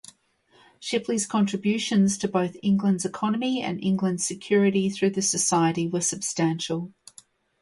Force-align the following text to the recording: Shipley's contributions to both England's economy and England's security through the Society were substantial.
Shipley's 0.79 1.27
contributions 1.27 2.17
to 2.17 2.27
both 2.27 2.57
England's 2.63 3.05
economy 3.05 3.61
and 3.61 3.79
England's 3.83 4.25
security 4.25 4.89
through 4.89 5.11
the 5.11 5.21
Society 5.21 5.87
were 5.87 6.01
substantial. 6.01 6.91